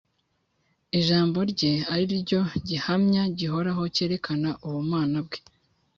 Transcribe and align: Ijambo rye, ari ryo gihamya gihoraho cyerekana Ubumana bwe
Ijambo 0.99 1.37
rye, 1.51 1.73
ari 1.93 2.05
ryo 2.23 2.41
gihamya 2.67 3.23
gihoraho 3.37 3.83
cyerekana 3.95 4.49
Ubumana 4.65 5.17
bwe 5.25 5.39